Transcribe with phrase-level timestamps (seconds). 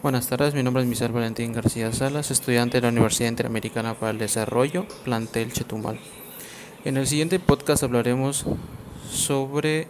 [0.00, 4.12] Buenas tardes, mi nombre es Misael Valentín García Salas, estudiante de la Universidad Interamericana para
[4.12, 5.98] el Desarrollo, plantel Chetumal.
[6.84, 8.44] En el siguiente podcast hablaremos
[9.10, 9.88] sobre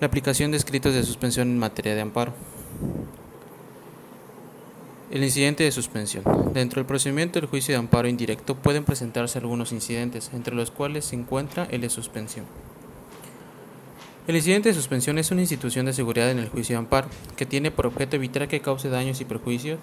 [0.00, 2.32] la aplicación de escritos de suspensión en materia de amparo.
[5.10, 6.24] El incidente de suspensión.
[6.54, 11.04] Dentro del procedimiento del juicio de amparo indirecto pueden presentarse algunos incidentes, entre los cuales
[11.04, 12.46] se encuentra el de suspensión.
[14.28, 17.46] El incidente de suspensión es una institución de seguridad en el juicio de amparo, que
[17.46, 19.78] tiene por objeto evitar que cause daños y perjuicios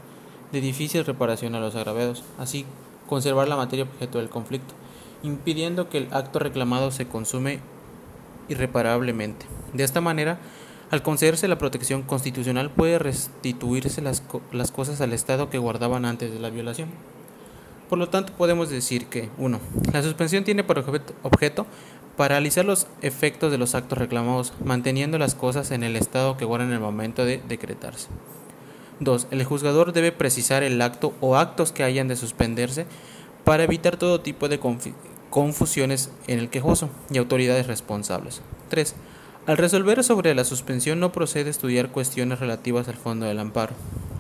[0.52, 2.64] de difícil reparación a los agraviados, así
[3.10, 4.76] conservar la materia objeto del conflicto,
[5.24, 7.60] impidiendo que el acto reclamado se consume
[8.48, 9.48] irreparablemente.
[9.74, 10.38] De esta manera,
[10.92, 16.32] al concederse la protección constitucional puede restituirse las, las cosas al estado que guardaban antes
[16.32, 16.90] de la violación.
[17.90, 19.60] Por lo tanto, podemos decir que 1.
[19.92, 20.78] La suspensión tiene por
[21.24, 21.66] objeto
[22.18, 26.70] Paralizar los efectos de los actos reclamados, manteniendo las cosas en el estado que guardan
[26.70, 28.08] en el momento de decretarse.
[29.02, 29.28] 2.
[29.32, 32.86] El juzgador debe precisar el acto o actos que hayan de suspenderse
[33.44, 34.60] para evitar todo tipo de
[35.30, 38.42] confusiones en el quejoso y autoridades responsables.
[38.70, 38.96] 3.
[39.48, 43.74] Al resolver sobre la suspensión no procede estudiar cuestiones relativas al fondo del amparo.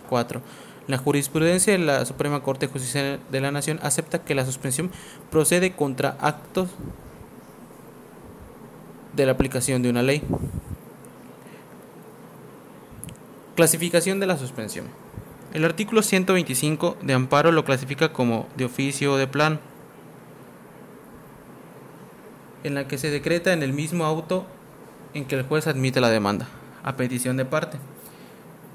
[0.09, 0.41] 4.
[0.87, 4.91] La jurisprudencia de la Suprema Corte de Justicia de la Nación acepta que la suspensión
[5.31, 6.69] procede contra actos
[9.15, 10.21] de la aplicación de una ley.
[13.55, 14.85] Clasificación de la suspensión.
[15.53, 19.59] El artículo 125 de amparo lo clasifica como de oficio o de plan,
[22.65, 24.45] en la que se decreta en el mismo auto
[25.13, 26.47] en que el juez admite la demanda,
[26.83, 27.77] a petición de parte.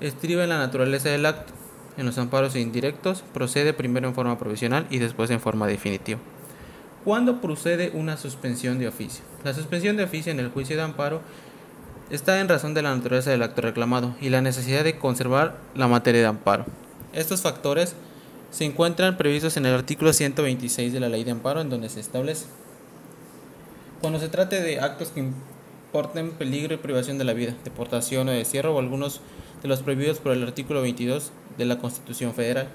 [0.00, 1.52] Estriba en la naturaleza del acto.
[1.98, 6.20] En los amparos indirectos procede primero en forma provisional y después en forma definitiva.
[7.05, 9.25] ¿Cuándo procede una suspensión de oficio?
[9.43, 11.23] La suspensión de oficio en el juicio de amparo
[12.11, 15.89] está en razón de la naturaleza del acto reclamado y la necesidad de conservar la
[15.89, 16.67] materia de amparo.
[17.15, 17.95] Estos factores
[18.51, 22.01] se encuentran previstos en el artículo 126 de la Ley de Amparo, en donde se
[22.01, 22.47] establece.
[24.03, 28.33] Cuando se trate de actos que importen peligro y privación de la vida, deportación o
[28.33, 29.20] destierro o algunos
[29.63, 32.69] de los prohibidos por el artículo 22 de la Constitución Federal.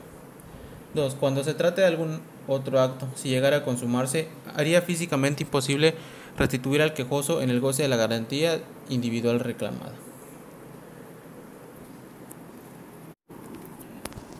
[0.95, 1.15] 2.
[1.15, 5.95] Cuando se trate de algún otro acto, si llegara a consumarse, haría físicamente imposible
[6.37, 9.93] restituir al quejoso en el goce de la garantía individual reclamada.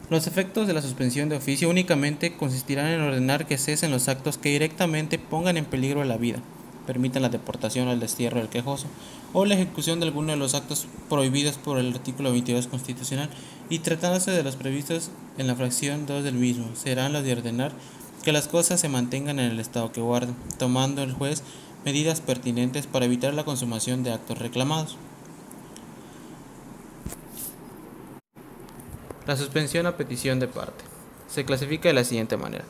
[0.09, 4.37] Los efectos de la suspensión de oficio únicamente consistirán en ordenar que cesen los actos
[4.37, 6.39] que directamente pongan en peligro la vida,
[6.85, 8.87] permitan la deportación el destierro del quejoso,
[9.33, 13.29] o la ejecución de alguno de los actos prohibidos por el artículo 22 constitucional,
[13.69, 17.71] y tratándose de los previstos en la fracción 2 del mismo, serán los de ordenar
[18.23, 21.43] que las cosas se mantengan en el estado que guardan, tomando el juez
[21.85, 24.97] medidas pertinentes para evitar la consumación de actos reclamados.
[29.27, 30.83] La suspensión a petición de parte.
[31.27, 32.65] Se clasifica de la siguiente manera.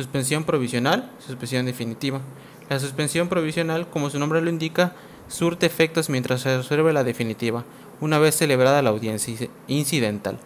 [0.00, 2.22] Suspensión provisional, suspensión definitiva.
[2.70, 4.94] La suspensión provisional, como su nombre lo indica,
[5.28, 7.64] surte efectos mientras se resuelve la definitiva,
[8.00, 10.38] una vez celebrada la audiencia incidental.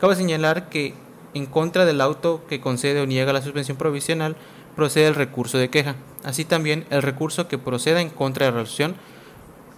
[0.00, 0.94] Cabe señalar que
[1.32, 4.34] en contra del auto que concede o niega la suspensión provisional
[4.74, 5.94] procede el recurso de queja,
[6.24, 8.96] así también el recurso que proceda en contra de la resolución,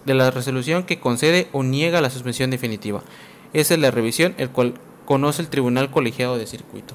[0.06, 3.02] de la resolución que concede o niega la suspensión definitiva.
[3.52, 6.94] Esa es la revisión, el cual conoce el Tribunal Colegiado de Circuito.